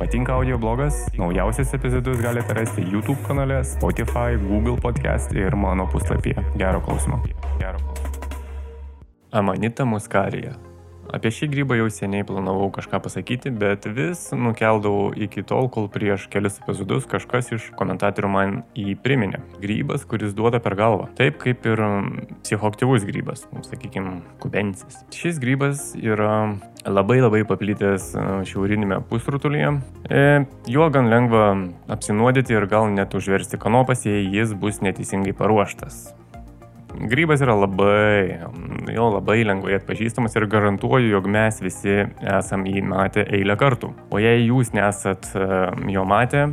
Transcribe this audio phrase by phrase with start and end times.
[0.00, 0.94] Patinka audio blogas?
[1.18, 6.40] Naujausias epizodus galite rasti YouTube kanale, Spotify, Google podcast ir mano puslapyje.
[6.56, 7.22] Gero klausimo.
[7.58, 8.10] Gero klausimo.
[9.30, 10.69] Amanita muskarija
[11.10, 16.28] Apie šį grybą jau seniai planavau kažką pasakyti, bet vis nukeldavau iki tol, kol prieš
[16.30, 19.42] kelius epizodus kažkas iš komentatorių man jį priminė.
[19.62, 21.08] Grybas, kuris duoda per galvą.
[21.18, 21.82] Taip kaip ir
[22.44, 25.02] psichoaktyvus grybas, nu, sakykime, kubensis.
[25.14, 26.54] Šis grybas yra
[26.86, 29.74] labai labai paplitęs e, šiaurinėme pusrutulyje.
[30.06, 30.22] E,
[30.70, 31.50] juo gan lengva
[31.90, 36.06] apsinuodyti ir gal net užversti kanopas, jei jis bus neteisingai paruoštas.
[36.90, 38.40] Grybas yra labai,
[38.90, 43.92] jo labai lengvai atpažįstamas ir garantuoju, jog mes visi esam jį matę eilę kartų.
[44.10, 45.46] O jei jūs nesat e,
[45.94, 46.48] jo matę,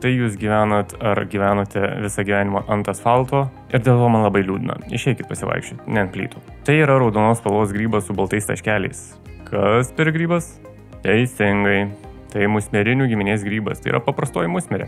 [0.00, 4.78] tai jūs gyvenat ar gyvenote visą gyvenimą ant asfalto ir dėl to man labai liūdna.
[4.94, 6.42] Išeikit pasivaikščioti, ne ant plytų.
[6.66, 9.04] Tai yra raudonos spalvos grybas su baltais taškeliais.
[9.50, 10.54] Kas per grybas?
[11.02, 11.90] Teisingai.
[12.32, 14.86] Tai musmerinių giminės grybas, tai yra paprastoji musmerė.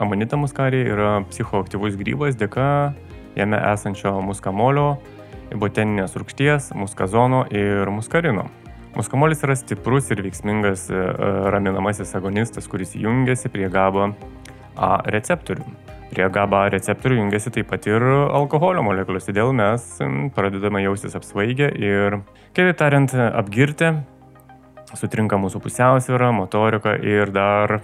[0.00, 2.94] Amanita muskarė yra psichoaktyvus grybas dėka
[3.36, 4.96] jame esančio muskamolio,
[5.58, 8.48] boteninės rūgšties, muskazono ir muskarino.
[8.92, 11.00] Muskamolis yra stiprus ir veiksmingas e,
[11.52, 14.12] raminamasis agonistas, kuris jungiasi prie GABA
[14.76, 15.64] A receptorių.
[16.12, 19.84] Prie GABA receptorių jungiasi taip pat ir alkoholio molekulės, todėl mes
[20.36, 22.18] pradedame jaustis apsvaigę ir,
[22.56, 23.90] kitaip tariant, apgirti,
[24.96, 27.80] sutrinka mūsų pusiausvyrą, motorika ir dar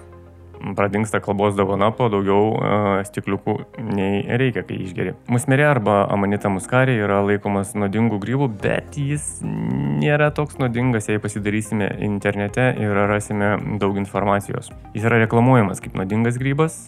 [0.76, 3.56] pradingsta kalbos dovana po daugiau uh, stikliukų
[3.94, 5.14] nei reikia, kai išgeri.
[5.32, 11.90] Musmerė arba amanita muskarė yra laikomas nuodingų grybų, bet jis nėra toks nuodingas, jei pasidarysime
[12.04, 14.72] internete ir rasime daug informacijos.
[14.96, 16.82] Jis yra reklamuojamas kaip nuodingas grybas,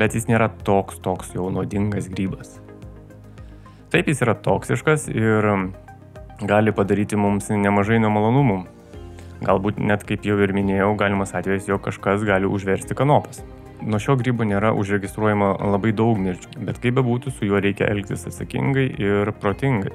[0.00, 2.58] bet jis nėra toks toks jau nuodingas grybas.
[3.94, 5.50] Taip jis yra toksiškas ir
[6.42, 8.64] gali padaryti mums nemažai nemalonumų.
[9.44, 13.42] Galbūt net kaip jau ir minėjau, galimas atvejis, jog kažkas gali užversti kanopas.
[13.84, 18.24] Nuo šio grybo nėra užregistruojama labai daug mirčių, bet kaip bebūtų, su juo reikia elgtis
[18.30, 19.92] atsakingai ir protingai.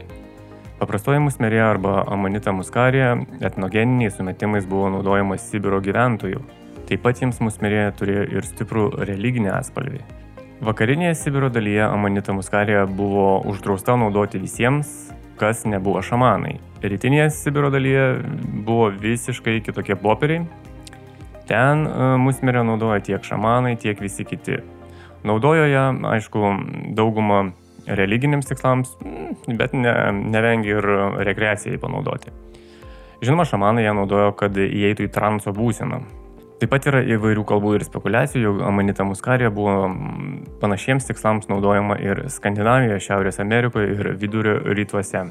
[0.80, 6.40] Paprastoji musmerė arba amanita muskarė etnogeniniais sumetimais buvo naudojamas Sibiro gyventojų.
[6.88, 10.04] Taip pat jiems musmerė turėjo ir stiprų religinį atspalvį.
[10.70, 16.58] Vakarinėje Sibiro dalyje amanita muskarė buvo uždrausta naudoti visiems, kas nebuvo šamanai.
[16.84, 18.06] Rytinėje Sibiro dalyje
[18.66, 20.46] buvo visiškai kitokie poperiai.
[21.50, 24.60] Ten e, musmirę naudoja tiek šamanai, tiek visi kiti.
[25.28, 26.54] Naudojo ją, aišku,
[26.96, 27.50] daugumą
[27.90, 28.94] religiniams tikslams,
[29.48, 30.88] bet ne, nevengia ir
[31.28, 32.32] rekreacijai panaudoti.
[33.20, 36.00] Žinoma, šamanai ją naudojo, kad įeitų į transo būseną.
[36.60, 39.94] Taip pat yra įvairių kalbų ir spekulacijų, jog amanita muskarija buvo
[40.60, 45.22] panašiems tikslams naudojama ir Skandinavijoje, Šiaurės Amerikoje ir Vidurio rytuose.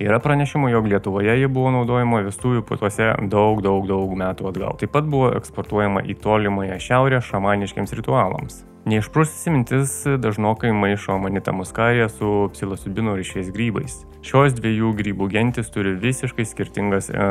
[0.00, 4.78] Yra pranešimų, jog Lietuvoje ji buvo naudojama vestuvių putuose daug, daug, daug metų atgal.
[4.80, 8.62] Taip pat buvo eksportuojama į tolimąją šiaurę šamaniškiams ritualams.
[8.88, 9.90] Neišprususi mintis
[10.22, 13.98] dažnokai maišo manitą muskariją su psilocibino ryšiais grybais.
[14.24, 17.26] Šios dviejų grybų gentis turi visiškai skirtingas e,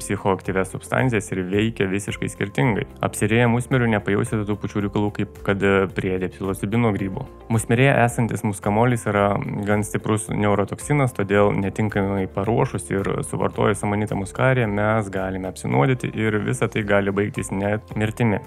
[0.00, 2.86] psichoaktyves substancijas ir veikia visiškai skirtingai.
[3.04, 5.68] Apsirėję musmerių nepajausite tų pačių reikalų kaip kad
[5.98, 7.26] priedė psilocibino grybų.
[7.52, 9.28] Musmerėje esantis muskamolis yra
[9.68, 16.72] gan stiprus neurotoksinas, todėl netinkamai paruošus ir suvartojus amanitą muskariją mes galime apsinuodyti ir visa
[16.72, 18.40] tai gali baigtis net mirtimi.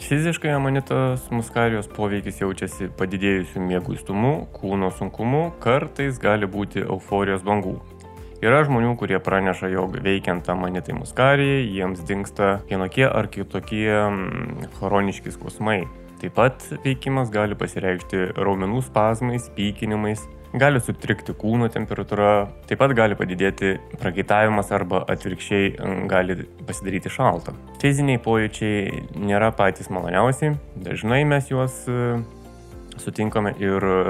[0.00, 7.76] Fiziškai amanitos muskarijos poveikis jaučiasi padidėjusiu mėguistumu, kūno sunkumu, kartais gali būti euforijos bangų.
[8.42, 15.30] Yra žmonių, kurie praneša, jog veikiant amanitai muskarijai, jiems dinksta vienokie ar kitokie mm, chroniški
[15.36, 15.84] skausmai.
[16.18, 23.16] Taip pat veikimas gali pasireikšti raumenų spazmais, pykinimais, gali sutrikti kūno temperatūra, taip pat gali
[23.16, 25.72] padidėti prakaitavimas arba atvirkščiai
[26.10, 26.36] gali
[26.68, 27.54] pasidaryti šalta.
[27.80, 30.52] Fiziniai pojūčiai nėra patys maloniausi,
[30.84, 32.18] dažnai mes juos e,
[33.00, 34.02] sutinkame ir e,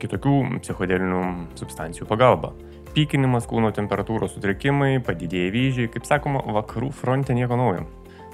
[0.00, 1.22] kitokių psichodelinių
[1.60, 2.54] substancijų pagalba.
[2.96, 7.84] Pykinimas, kūno temperatūros sutrikimai, padidėję vyžiai, kaip sakoma, vakarų fronte nieko naujo.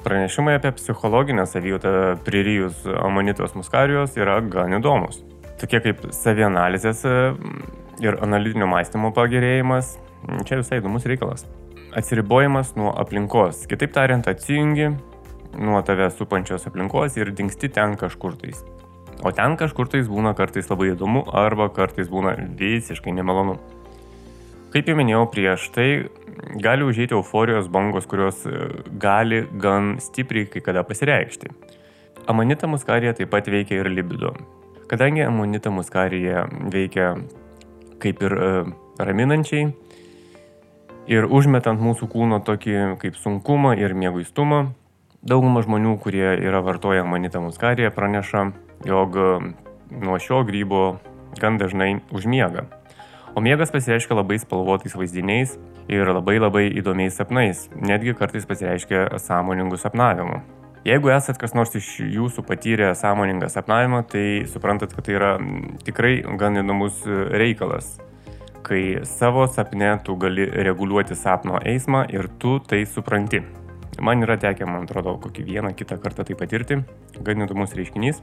[0.06, 5.22] Pranešimai apie psichologinę savijautą pririjus amanitos muskarijos yra gan įdomus
[5.62, 7.16] tokie kaip savianalizės e,
[8.02, 9.96] ir analitinio mąstymo pagerėjimas.
[10.46, 11.46] Čia visai įdomus reikalas.
[11.98, 13.64] Atsiribojimas nuo aplinkos.
[13.70, 14.92] Kitaip tariant, atsijungi
[15.60, 18.62] nuo tave supančios aplinkos ir dingsti ten kažkur tais.
[19.22, 23.58] O ten kažkur tais būna kartais labai įdomu arba kartais būna visiškai nemalonu.
[24.72, 25.88] Kaip jau minėjau prieš tai,
[26.64, 28.56] gali užėti euforijos bangos, kurios e,
[28.96, 31.52] gali gan stipriai kai kada pasireikšti.
[32.32, 34.32] Amanita muskarija taip pat veikia ir libido.
[34.92, 37.14] Kadangi amonita muskarija veikia
[38.02, 38.52] kaip ir e,
[39.00, 39.70] raminančiai
[41.08, 44.66] ir užmetant mūsų kūno tokį kaip sunkumą ir mėguistumą,
[45.22, 48.40] Dauguma žmonių, kurie yra vartoję amanitą muskariją, praneša,
[48.82, 49.18] jog
[50.02, 50.80] nuo šio grybo
[51.38, 52.64] gan dažnai užmiega.
[53.38, 55.54] O miegas pasireiškia labai spalvotais vaizdiniais
[55.86, 60.42] ir labai labai įdomiais sapnais, netgi kartais pasireiškia sąmoningų sapnavimų.
[60.82, 65.28] Jeigu esat kas nors iš jūsų patyrę sąmoningą sapnavimą, tai suprantat, kad tai yra
[65.86, 68.00] tikrai gan įdomus reikalas,
[68.66, 73.44] kai savo sapne tu gali reguliuoti sapno eismą ir tu tai supranti.
[74.02, 76.80] Man yra tekę, man atrodo, kokį vieną kitą kartą tai patirti.
[77.22, 78.18] Gan įdomus reiškinys.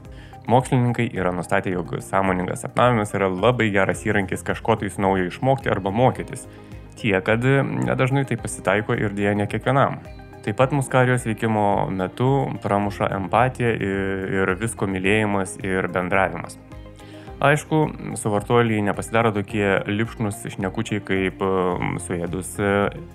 [0.50, 5.94] Mokslininkai yra nustatę, jog sąmoningas sapnavimas yra labai geras įrankis kažko tais naujo išmokti arba
[5.94, 6.44] mokytis.
[7.00, 7.40] Tie, kad
[7.86, 10.02] nedažnai tai pasitaiko ir dėja ne kiekvienam.
[10.40, 16.56] Taip pat muskarijos veikimo metu pramuša empatija ir visko mylėjimas ir bendravimas.
[17.40, 17.80] Aišku,
[18.20, 21.44] suvartojai nepasidaro tokie lipšnus šnekučiai kaip
[22.04, 22.54] suėdus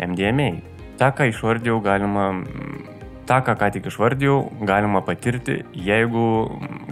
[0.02, 0.50] MDMA.
[0.98, 2.28] Ta, ką išvardėjau, galima,
[3.30, 6.26] tą, ką ką tik išvardėjau, galima patirti, jeigu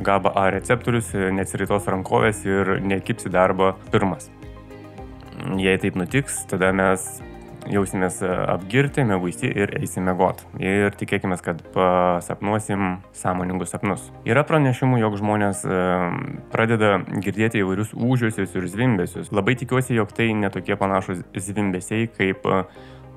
[0.05, 4.29] GABA A receptorius neatsiritos rankovės ir nekipsi darbą pirmas.
[5.57, 7.21] Jei taip nutiks, tada mes
[7.71, 10.43] jausimės apgirti, mėguisti ir eisime got.
[10.61, 14.09] Ir tikėkime, kad pasapnuosim sąmoningus sapnus.
[14.27, 15.63] Yra pranešimų, jog žmonės
[16.53, 19.31] pradeda girdėti įvairius ūžiusius ir zvimbesius.
[19.35, 22.47] Labai tikiuosi, jog tai netokie panašus zvimbesiai kaip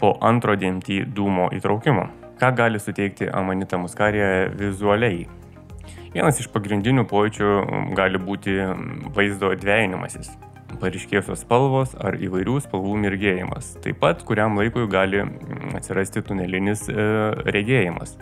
[0.01, 2.07] po antro DMT dūmo įtraukimo.
[2.37, 5.25] Ką gali suteikti amanita muskarija vizualiai?
[6.13, 7.49] Vienas iš pagrindinių pojūčių
[7.97, 8.55] gali būti
[9.17, 10.31] vaizdo dvėjinimasis,
[10.81, 13.75] paryškėjusios spalvos ar įvairių spalvų mirgėjimas.
[13.85, 15.25] Taip pat kuriam laikui gali
[15.77, 17.07] atsirasti tunelinis e,
[17.51, 18.17] regėjimas.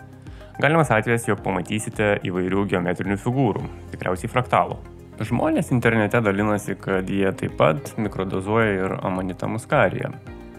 [0.61, 4.79] Galimas atvejas, jog pamatysite įvairių geometrinių figūrų, tikriausiai fraktalų.
[5.19, 10.11] Žmonės internete dalinasi, kad jie taip pat mikrodozuoja ir amanitą muskariją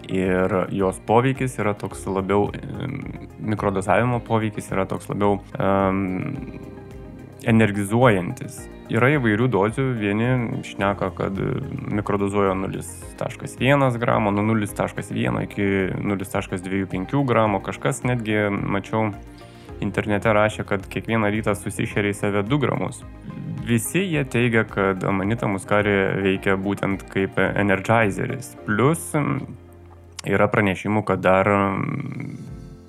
[0.09, 2.47] ir jos poveikis yra toks labiau,
[3.39, 5.99] mikrodozavimo poveikis yra toks labiau um,
[7.47, 8.59] energizuojantis.
[8.91, 11.39] Yra įvairių dozių, vieni šneka, kad
[11.91, 15.67] mikrodozuoja 0,1 gramo, nuo 0,1 iki
[15.99, 19.09] 0,25 gramo, kažkas netgi, mačiau,
[19.83, 23.03] internete rašė, kad kiekvieną rytą susišeria į save 2 gramus.
[23.67, 28.55] Visi jie teigia, kad amanita muskarė veikia būtent kaip energizeris.
[28.63, 29.11] Plus
[30.27, 31.47] Yra pranešimų, kad dar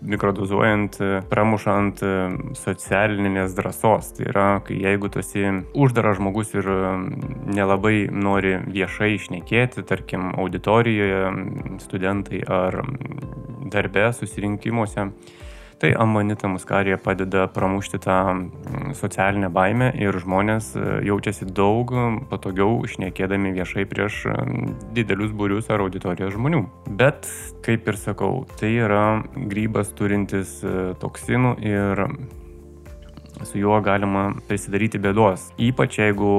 [0.02, 0.98] mikrodozuojant,
[1.30, 4.12] pramušant mm, socialinės drąsos.
[4.16, 10.30] Tai yra, kai jeigu tu esi uždaras žmogus ir mm, nelabai nori viešai išnekėti, tarkim,
[10.38, 11.32] auditorijoje,
[11.84, 12.82] studentai ar
[13.68, 15.08] darbe susirinkimuose,
[15.78, 18.14] Tai amanita muskarija padeda pramušti tą
[18.98, 21.92] socialinę baimę ir žmonės e, jaučiasi daug
[22.32, 24.25] patogiau išnekėdami viešai prieš
[24.96, 26.64] didelius būrius ar auditorijos žmonių.
[26.98, 27.30] Bet,
[27.62, 29.04] kaip ir sakau, tai yra
[29.52, 32.02] grybas turintis e, toksinų ir
[33.46, 35.52] su juo galima prisidaryti bėdos.
[35.62, 36.32] Ypač jeigu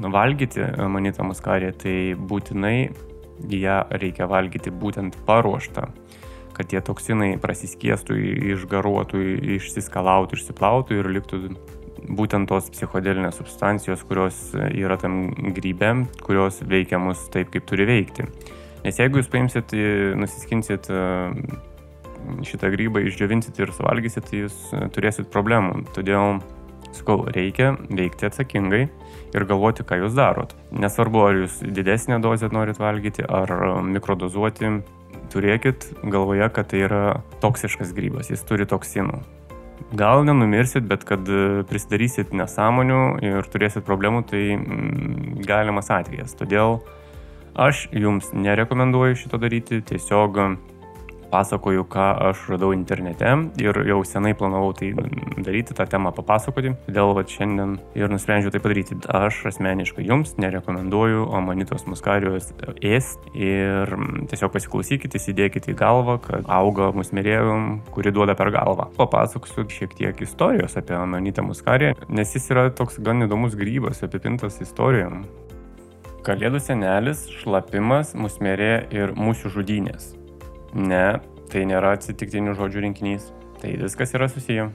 [0.00, 2.78] valgyti amanitą muskariją, tai būtinai
[3.52, 5.90] ją reikia valgyti būtent paruoštą
[6.54, 8.16] kad tie toksinai prasiskiestų,
[8.54, 9.22] išgaruotų,
[9.58, 11.40] išsiskalautų, išsiplautų ir liktų
[12.04, 15.92] būtent tos psichodelinės substancijos, kurios yra tam grybe,
[16.24, 18.28] kurios veikia mus taip, kaip turi veikti.
[18.84, 19.72] Nes jeigu jūs paimsit,
[20.20, 21.04] nusiskinsit e,
[22.44, 24.58] šitą grybą, išdžiovinsit ir suvalgysit, tai jūs
[24.92, 25.86] turėsit problemų.
[25.96, 26.42] Todėl,
[26.92, 28.82] sakau, reikia veikti atsakingai
[29.34, 30.52] ir galvoti, ką jūs darot.
[30.76, 33.50] Nesvarbu, ar jūs didesnę dozę norit valgyti, ar
[33.88, 34.76] mikrodozuoti,
[35.34, 37.04] turėkit galvoje, kad tai yra
[37.42, 39.20] toksiškas grybas, jis turi toksinų.
[39.94, 46.34] Gal nenumirsit, bet kad e, prisidarysit nesąmonių ir turėsit problemų, tai mm, galimas atvejas.
[46.38, 46.78] Todėl
[47.54, 50.40] aš jums nerekomenduoju šito daryti, tiesiog
[51.34, 54.92] pasakoju, ką aš radau internete ir jau senai planavau tai
[55.44, 58.98] daryti, tą temą papasakoti, todėl va, šiandien ir nusprendžiau tai padaryti.
[59.14, 63.94] Aš asmeniškai jums nerekomenduoju amanitos muskarijos ėsti ir
[64.30, 68.90] tiesiog pasiklausykite, įsidėkite į galvą, kad auga musmerėjum, kuri duoda per galvą.
[68.98, 74.60] Papasakosiu šiek tiek istorijos apie amanitą muskariją, nes jis yra toks gan įdomus grybas, apipintas
[74.64, 75.24] istorijom.
[76.24, 80.14] Kalėdų senelis, šlapimas, musmerė ir mūsų žudynės.
[80.74, 81.20] Ne,
[81.52, 83.30] tai nėra atsitiktinių žodžių rinkinys.
[83.62, 84.72] Tai viskas yra susiję.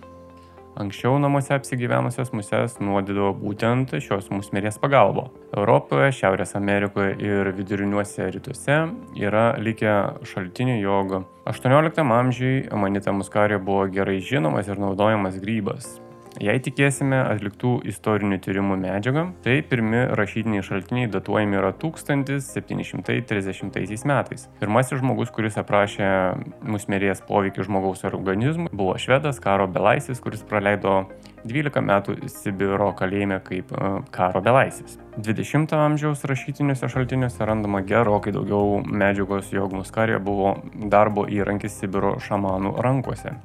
[0.79, 5.25] Anksčiau namuose apsigyvenusios muses nuodydavo būtent šios musmirės pagalba.
[5.51, 8.77] Europoje, Šiaurės Amerikoje ir viduriniuose rytuose
[9.19, 9.95] yra likę
[10.29, 11.17] šaltinių, jog
[11.51, 15.97] 18 amžiui amanita muskarė buvo gerai žinomas ir naudojamas grybas.
[16.39, 24.47] Jei tikėsime atliktų istorinių tyrimų medžiagą, tai pirmi rašytiniai šaltiniai datuojami yra 1730 metais.
[24.61, 26.07] Pirmasis žmogus, kuris aprašė
[26.63, 31.11] musmerės poveikį žmogaus organizmui, buvo švedas karo belaisis, kuris praleido
[31.43, 34.95] 12 metų Sibiro kalėjime kaip e, karo belaisis.
[35.19, 40.55] 20 amžiaus rašytiniuose šaltiniuose randama gerokai daugiau medžiagos, jog muskarė buvo
[40.87, 43.35] darbo įrankis Sibiro šamanų rankose.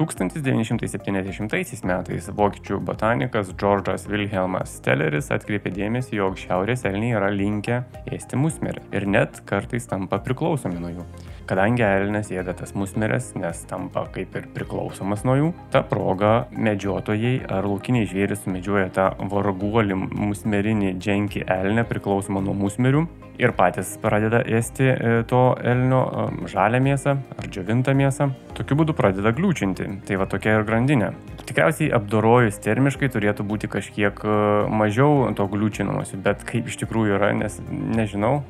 [0.00, 8.40] 1970 metais vokiečių botanikas Džordžas Wilhelmas Stelleris atkreipė dėmesį, jog šiaurės elniai yra linkę ėsti
[8.40, 11.04] musmerį ir net kartais tampa priklausomi nuo jų.
[11.50, 17.40] Kadangi elnės ėda tas musmeres, nes tampa kaip ir priklausomas nuo jų, ta proga medžiotojai
[17.50, 23.02] ar laukiniai žvėrys sumedžioja tą varguolį musmerinį dženkį elnę priklausomą nuo musmerių
[23.40, 26.04] ir patys pradeda ėsti e, to elnio
[26.50, 28.30] žalę mėsą ar džiovintą mėsą.
[28.54, 29.88] Tokiu būdu pradeda kliūčinti.
[30.06, 31.10] Tai va tokia ir grandinė.
[31.48, 34.38] Tikriausiai apdorojus termiškai turėtų būti kažkiek e,
[34.70, 38.40] mažiau to kliūčinamosi, bet kaip iš tikrųjų yra, nes nežinau.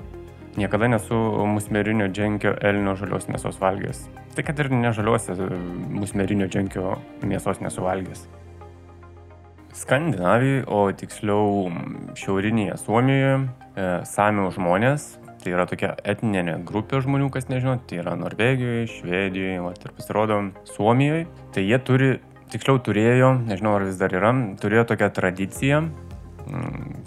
[0.57, 1.15] Niekada nesu
[1.47, 4.03] musmerinio dženkio elnio žalios mėsos valgęs.
[4.35, 5.49] Tai kad ir nežaliuose e,
[5.95, 8.25] musmerinio dženkio mėsos nesuvalgęs.
[9.79, 11.71] Skandinavijoje, o tiksliau
[12.19, 13.37] šiaurinėje Suomijoje,
[13.79, 15.07] e, samių žmonės,
[15.41, 20.43] tai yra tokia etninė grupė žmonių, kas nežino, tai yra Norvegijoje, Švedijoje, va, ir pasirodo
[20.75, 22.13] Suomijoje, tai jie turi,
[22.51, 25.85] tiksliau turėjo, nežinau ar vis dar yra, turėjo tokią tradiciją,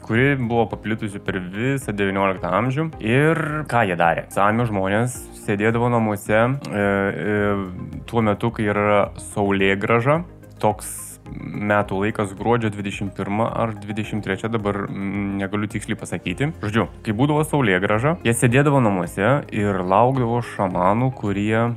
[0.04, 2.90] kuri buvo paplitusi per visą XIX amžių.
[3.04, 3.40] Ir
[3.72, 4.28] ką jie darė?
[4.34, 9.00] Samių žmonės sėdėdavo namuose e, e, tuo metu, kai yra
[9.32, 10.22] saulėgraža,
[10.64, 11.00] toks
[11.34, 16.52] metų laikas gruodžio 21 ar 23, dabar negaliu tiksliai pasakyti.
[16.62, 21.72] Žodžiu, kai būdavo saulė graža, jie sėdėdavo namuose ir laukdavo šamanų, kurie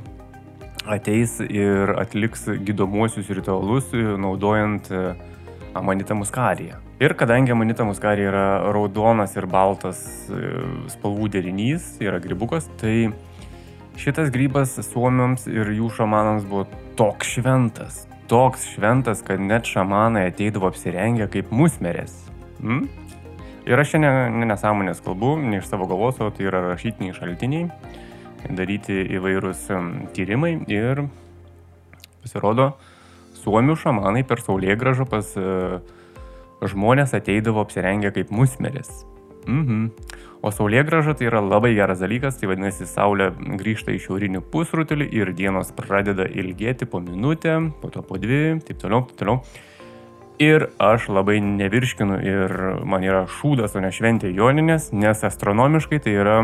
[0.87, 4.91] ateis ir atliks gydomuosius ritualus, naudojant
[5.77, 6.81] amanitą muskariją.
[6.99, 10.41] Ir kadangi amanita muskarija yra raudonas ir baltas e,
[10.91, 13.11] spalvų derinys, yra grybukas, tai
[13.97, 16.65] šitas grybas suomiams ir jų šamanams buvo
[16.97, 22.15] toks šventas, toks šventas, kad net šamanai ateidavo apsirengę kaip musmerės.
[22.61, 22.87] Hmm?
[23.67, 24.09] Ir aš ne
[24.47, 27.65] nesąmonės kalbu, ne iš savo galvos, o tai yra rašytiniai šaltiniai,
[28.55, 29.65] daryti įvairūs
[30.15, 31.03] tyrimai ir
[32.23, 32.71] pasirodo,
[33.47, 35.79] suomių šamanai per saulėgražą pas uh,
[36.67, 39.05] žmonės ateidavo apsirengę kaip musmerės.
[39.47, 39.91] Mhm.
[40.45, 45.31] O saulėgraža tai yra labai geras dalykas, tai vadinasi, saulė grįžta į šiaurinį pusrutulį ir
[45.33, 49.39] dienos pradeda ilgėti po minutę, po to po dvi, taip toliau, taip toliau.
[50.37, 52.51] Ir aš labai nevirškinu ir
[52.85, 56.35] man yra šūdas, o ne šventė joninės, nes astronomiškai tai yra,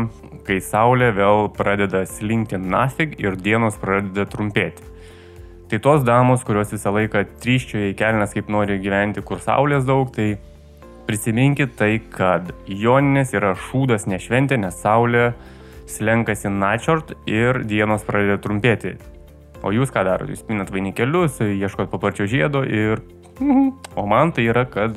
[0.48, 4.93] kai saulė vėl pradeda slinkti nafig ir dienos pradeda trumpėti.
[5.70, 10.10] Tai tos damos, kurios visą laiką tryščioja į kelnes, kaip nori gyventi, kur saulės daug,
[10.14, 10.34] tai
[11.04, 15.34] Prisiminkit tai, kad joninės yra šūdas ne šventė, nes saulė
[15.90, 18.94] slenkasi načiort ir dienos pradeda trumpėti.
[19.64, 20.32] O jūs ką darote?
[20.32, 23.04] Jūs pinat vainikelius, ieškot paparčio žiedo ir...
[24.00, 24.96] O man tai yra, kad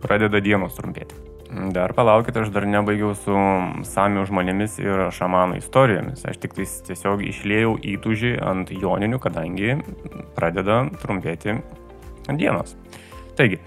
[0.00, 1.31] pradeda dienos trumpėti.
[1.74, 3.36] Dar palaukit, aš dar nebaigiau su
[3.84, 6.24] samių žmonėmis ir šamanų istorijomis.
[6.28, 9.76] Aš tik tiesiog išlėjau įtūžį ant joninių, kadangi
[10.36, 11.58] pradeda trumpėti
[12.40, 12.76] dienos.
[13.36, 13.58] Taigi,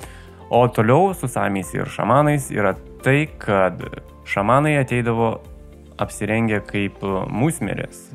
[0.50, 3.82] O toliau su samiais ir šamanais yra tai, kad
[4.30, 5.40] šamanai ateidavo
[5.98, 7.02] apsirengę kaip
[7.34, 8.12] musmerės.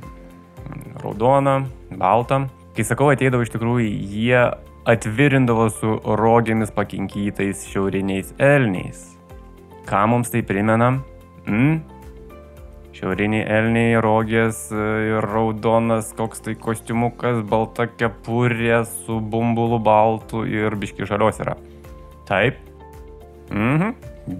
[1.03, 2.45] Raudona, balta.
[2.77, 4.45] Kai sakau ateidavo iš tikrųjų, jie
[4.87, 9.20] atvirindavo su rogėmis pakinkytais šiauriniais elniais.
[9.91, 10.93] Ką mums tai primena?
[11.51, 11.81] Mm?
[12.95, 21.09] Šiauriniai elniai, rogės ir raudonas koks tai kostiumukas, balta kepurė su bumbulu baltu ir biški
[21.11, 21.57] žalios yra.
[22.29, 22.61] Taip.
[23.51, 23.97] Mhm.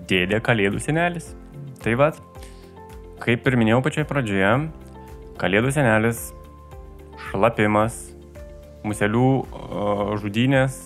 [0.07, 1.33] Dėdė Kalėdų senelis.
[1.83, 2.21] Tai vad,
[3.25, 4.53] kaip ir minėjau pačioje pradžioje,
[5.41, 6.29] Kalėdų senelis,
[7.31, 7.97] šlapimas,
[8.87, 9.27] muselių
[10.21, 10.79] žudynės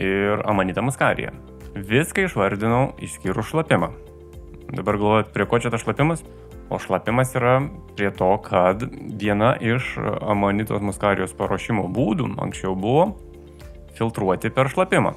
[0.00, 1.36] ir amanita muskarija.
[1.74, 3.92] Viską išvardinau išskyrus šlapimą.
[4.74, 6.24] Dabar galvojat, prie ko čia tas šlapimas?
[6.66, 7.60] O šlapimas yra
[7.94, 13.12] prie to, kad viena iš amanitos muskarijos paruošimo būdų anksčiau buvo
[13.94, 15.14] filtruoti per šlapimą.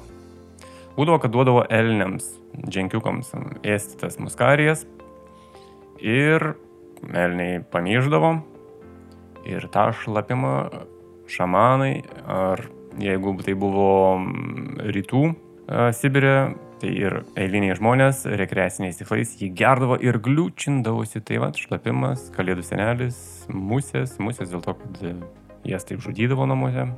[0.94, 2.36] Būdavo, kad duodavo elniams,
[2.70, 3.34] dženkiukams
[3.66, 4.86] ėsti tas muskarijas
[5.98, 6.52] ir
[7.10, 8.36] elniai pamyždavo
[9.50, 10.54] ir tą šlapimą
[11.26, 12.62] šamanai ar
[13.02, 14.22] jeigu tai buvo
[14.94, 15.32] rytų
[15.64, 21.22] Sibirė, tai ir eiliniai žmonės rekreaciniais tikslais jį gerdavo ir gliūčindavosi.
[21.24, 23.16] Tai va, šlapimas, kalėdų senelis,
[23.48, 25.02] musės, musės dėl to, kad
[25.64, 26.90] jas taip žudydavo namuose.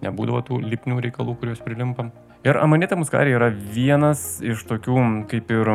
[0.00, 2.08] nebūdavo tų lipnių reikalų, kuriuos prilimpam.
[2.40, 5.68] Ir amanita muskarė yra vienas iš tokių kaip ir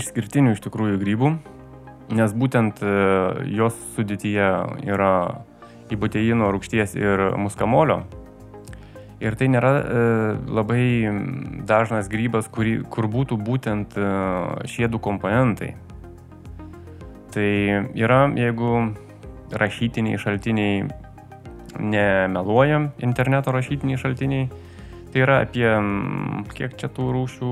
[0.00, 1.30] išskirtinių iš tikrųjų grybų,
[2.16, 2.94] nes būtent e,
[3.52, 4.48] jos sudėtyje
[4.88, 5.12] yra
[5.92, 8.04] ibuteino rūkšties ir muskamolio.
[9.20, 10.04] Ir tai nėra e,
[10.48, 10.84] labai
[11.68, 14.08] dažnas grybas, kurį, kur būtų būtent e,
[14.70, 15.74] šie du komponentai.
[17.34, 17.50] Tai
[17.94, 18.72] yra, jeigu
[19.60, 20.88] rašytiniai šaltiniai
[21.80, 24.48] nemeluoja, interneto rašytiniai šaltiniai,
[25.10, 25.66] Tai yra apie,
[26.54, 27.46] kiek čia tų rūšių,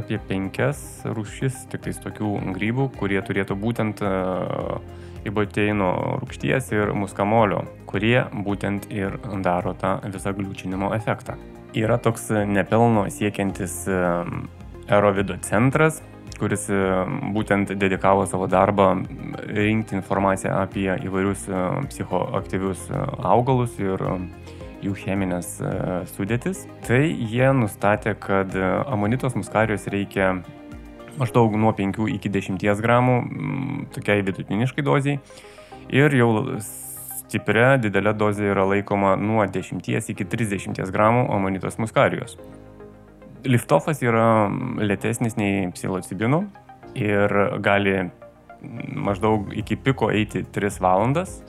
[0.00, 4.80] apie penkias rūšis, tik tais tokių grybų, kurie turėtų būtent uh,
[5.28, 5.90] iboteino
[6.22, 11.38] rūkšties ir muskamolio, kurie būtent ir daro tą visą gliūčinimo efektą.
[11.74, 13.84] Yra toks nepelno siekiantis
[14.84, 16.02] Aerovido centras,
[16.38, 16.68] kuris
[17.34, 18.90] būtent dedikavo savo darbą
[19.48, 21.48] rinkti informaciją apie įvairius
[21.88, 22.88] psichoaktyvius
[23.24, 24.02] augalus ir
[24.84, 25.72] jų cheminės e,
[26.14, 30.34] sudėtis, tai jie nustatė, kad e, amonitos muskarijos reikia
[31.18, 33.16] maždaug nuo 5 iki 10 gramų,
[33.94, 35.20] tokiai vidutiniškai doziai.
[35.94, 36.30] Ir jau
[36.64, 42.38] stipria didelė dozė yra laikoma nuo 10 iki 30 gramų amonitos muskarijos.
[43.44, 44.48] Liftofas yra
[44.80, 46.44] lėtesnis nei psilocibinų
[46.96, 47.98] ir gali
[48.96, 51.42] maždaug iki piko eiti 3 valandas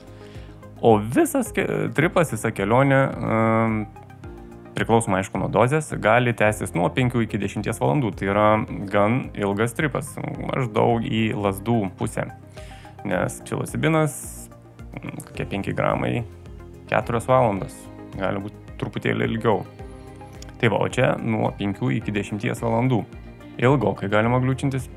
[0.80, 1.48] O visas
[1.96, 2.98] tripas, visa kelionė,
[4.76, 8.12] priklausomai aišku nuo dozės, gali tęstis nuo 5 iki 10 valandų.
[8.18, 8.48] Tai yra
[8.92, 12.28] gan ilgas tripas, maždaug į lasdų pusę.
[13.06, 14.18] Nes psilocibinas,
[15.28, 16.26] kokie 5 gramai,
[16.92, 17.74] 4 valandos,
[18.16, 19.64] gali būti truputėlį ilgiau.
[20.60, 23.02] Tai va, o čia nuo 5 iki 10 valandų.
[23.56, 24.90] Ilgokai galima gliūčintis.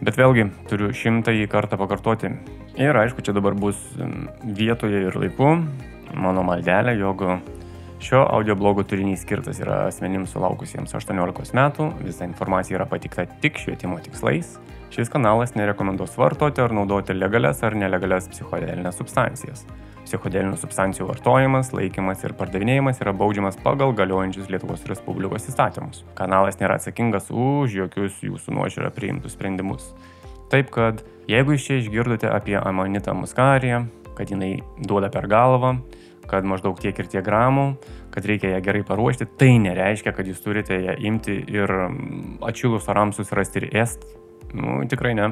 [0.00, 2.30] Bet vėlgi, turiu šimtąjį kartą pakartoti,
[2.80, 3.76] Ir aišku, čia dabar bus
[4.40, 5.50] vietoje ir laiku
[6.14, 7.24] mano maldelė, jog
[8.00, 13.60] šio audio blogo turinys skirtas yra asmenims sulaukusiems 18 metų, visa informacija yra patikta tik
[13.60, 14.56] švietimo tikslais.
[14.90, 19.66] Šis kanalas nerekomenduos vartoti ar naudoti legalias ar nelegalias psichodelinės substancijas.
[20.08, 26.02] Psichodelinių substancijų vartojimas, laikymas ir pardavinėjimas yra baudžiamas pagal galiojančius Lietuvos Respublikos įstatymus.
[26.18, 29.92] Kanalas nėra atsakingas už jokius jūsų nuožiūrą priimtus sprendimus.
[30.50, 33.84] Taip kad Jeigu iš čia išgirdote apie amonitą muskariją,
[34.20, 35.78] kad jinai duoda per galvą,
[36.28, 37.70] kad maždaug tiek ir tiek gramų,
[38.12, 41.72] kad reikia ją gerai paruošti, tai nereiškia, kad jūs turite ją imti ir
[42.44, 44.04] atšilus orams susirasti ir est.
[44.52, 45.30] Nu, tikrai ne.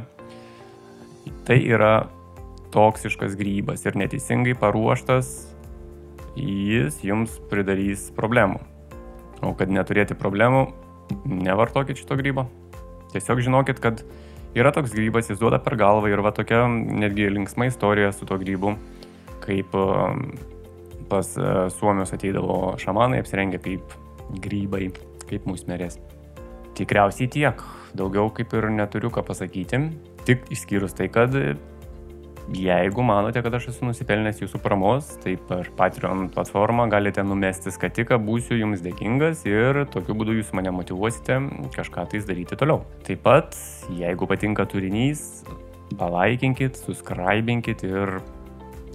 [1.44, 2.08] Tai yra
[2.72, 5.34] toksiškas grybas ir neteisingai paruoštas,
[6.38, 8.62] jis jums pridarys problemų.
[9.44, 10.64] O kad neturėti problemų,
[11.28, 12.48] nevartokit šito grybo.
[13.12, 14.00] Tiesiog žinokit, kad
[14.58, 18.34] Yra toks grybas, jis duoda per galvą ir va tokia netgi linksma istorija su to
[18.40, 18.72] grybu,
[19.44, 20.32] kaip um,
[21.10, 23.94] pas uh, suomius ateidavo šamanai apsirengę kaip
[24.42, 24.88] grybai,
[25.28, 26.00] kaip musmerės.
[26.74, 27.62] Tikriausiai tiek,
[27.94, 29.80] daugiau kaip ir neturiu ką pasakyti,
[30.26, 31.38] tik išskyrus tai, kad
[32.48, 38.16] Jeigu manote, kad aš esu nusipelnęs jūsų paramos, tai per Patreon platformą galite numesti skatiką,
[38.24, 41.36] būsiu jums dėkingas ir tokiu būdu jūs mane motivuosite
[41.74, 42.86] kažką tais daryti toliau.
[43.04, 43.58] Taip pat,
[43.92, 45.44] jeigu patinka turinys,
[46.00, 48.16] palaikinkit, subscribinkit ir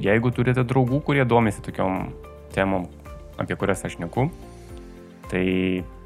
[0.02, 2.10] jeigu turite draugų, kurie domisi tokiom
[2.58, 2.90] temom,
[3.38, 4.32] apie kurias aš neku,
[5.30, 5.46] tai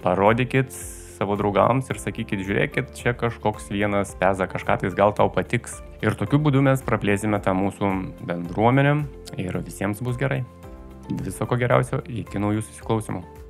[0.04, 0.76] parodykit
[1.18, 5.80] savo draugams ir sakykit, žiūrėkit, čia kažkoks vienas peza kažką, tai gal tau patiks.
[6.06, 7.92] Ir tokiu būdu mes praplėsime tą mūsų
[8.30, 8.94] bendruomenę
[9.42, 10.44] ir visiems bus gerai.
[11.24, 13.47] Viso ko geriausio, iki naujų susiklausimų.